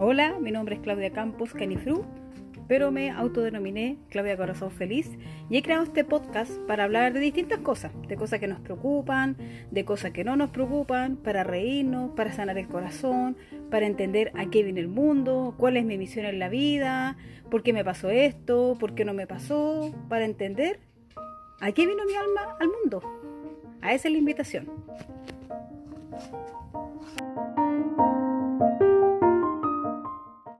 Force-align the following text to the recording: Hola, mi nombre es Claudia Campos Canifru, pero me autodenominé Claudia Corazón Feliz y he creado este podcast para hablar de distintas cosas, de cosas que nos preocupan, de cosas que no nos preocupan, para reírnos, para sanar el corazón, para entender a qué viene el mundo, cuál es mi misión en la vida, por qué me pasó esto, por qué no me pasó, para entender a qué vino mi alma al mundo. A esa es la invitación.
Hola, 0.00 0.38
mi 0.38 0.52
nombre 0.52 0.76
es 0.76 0.80
Claudia 0.80 1.10
Campos 1.10 1.52
Canifru, 1.52 2.04
pero 2.68 2.92
me 2.92 3.10
autodenominé 3.10 3.98
Claudia 4.10 4.36
Corazón 4.36 4.70
Feliz 4.70 5.10
y 5.50 5.56
he 5.56 5.62
creado 5.64 5.82
este 5.82 6.04
podcast 6.04 6.52
para 6.68 6.84
hablar 6.84 7.12
de 7.12 7.18
distintas 7.18 7.58
cosas, 7.58 7.90
de 8.06 8.14
cosas 8.14 8.38
que 8.38 8.46
nos 8.46 8.60
preocupan, 8.60 9.36
de 9.72 9.84
cosas 9.84 10.12
que 10.12 10.22
no 10.22 10.36
nos 10.36 10.50
preocupan, 10.50 11.16
para 11.16 11.42
reírnos, 11.42 12.12
para 12.12 12.32
sanar 12.32 12.58
el 12.58 12.68
corazón, 12.68 13.36
para 13.72 13.86
entender 13.86 14.30
a 14.36 14.46
qué 14.46 14.62
viene 14.62 14.78
el 14.78 14.86
mundo, 14.86 15.56
cuál 15.58 15.76
es 15.76 15.84
mi 15.84 15.98
misión 15.98 16.26
en 16.26 16.38
la 16.38 16.48
vida, 16.48 17.16
por 17.50 17.64
qué 17.64 17.72
me 17.72 17.84
pasó 17.84 18.08
esto, 18.08 18.76
por 18.78 18.94
qué 18.94 19.04
no 19.04 19.14
me 19.14 19.26
pasó, 19.26 19.92
para 20.08 20.26
entender 20.26 20.78
a 21.60 21.72
qué 21.72 21.88
vino 21.88 22.04
mi 22.06 22.14
alma 22.14 22.56
al 22.60 22.68
mundo. 22.68 23.02
A 23.82 23.94
esa 23.94 24.06
es 24.06 24.12
la 24.12 24.18
invitación. 24.18 24.68